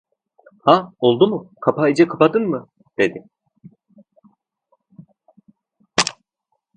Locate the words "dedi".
2.97-3.27